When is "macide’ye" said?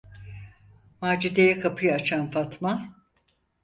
1.01-1.59